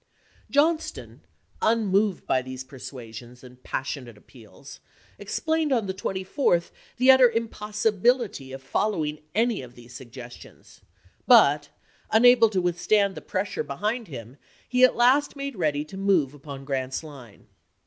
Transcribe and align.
Johnston, 0.49 1.21
unmoved 1.61 2.25
by 2.25 2.41
these 2.41 2.63
persuasions 2.63 3.43
and 3.43 3.61
passionate 3.61 4.17
appeals, 4.17 4.79
explained, 5.19 5.71
on 5.71 5.85
the 5.85 5.93
24th, 5.93 6.71
the 6.97 7.11
utter 7.11 7.29
impossibility 7.29 8.51
of 8.51 8.63
following 8.63 9.19
any 9.35 9.61
of 9.61 9.75
these 9.75 9.93
suggestions; 9.93 10.81
but, 11.27 11.69
unable 12.09 12.49
to 12.49 12.63
withstand 12.63 13.13
the 13.13 13.21
pressure 13.21 13.61
behind 13.63 14.07
him, 14.07 14.37
he 14.67 14.83
at 14.83 14.95
last 14.95 15.35
made 15.35 15.55
ready 15.55 15.85
to 15.85 15.97
move 15.97 16.33
upon 16.33 16.65
Grant's 16.65 17.03
line. 17.03 17.45